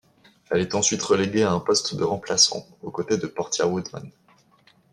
[0.49, 4.09] Elle est ensuite releguée à un poste de remplaçant aux côtés de Portia Woodman.